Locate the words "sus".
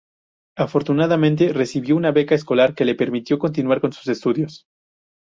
3.93-4.07